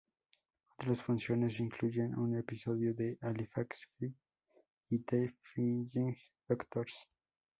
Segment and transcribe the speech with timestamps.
[0.79, 4.11] Otras funciones incluyen un episodio de "Halifax fp"
[4.89, 7.07] y "The Flying Doctors".